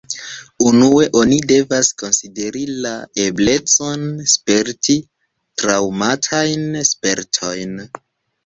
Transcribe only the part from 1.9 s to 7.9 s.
konsideri la eblecon sperti traŭmatajn spertojn.